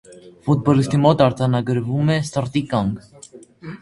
[0.45, 3.33] Ֆուտբոլիստի մոտ արձանագրվում է սրտի կանգ։